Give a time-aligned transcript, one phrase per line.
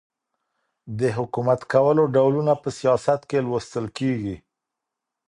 [0.99, 4.35] د حکومت کولو ډولونه په سیاست کي لوستل کیږي.